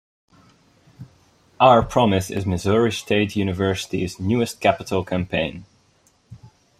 OurPromise 1.59 2.35
is 2.35 2.43
Missouri 2.47 2.91
State 2.91 3.35
University's 3.35 4.19
newest 4.19 4.59
capital 4.59 5.05
campaign. 5.05 5.63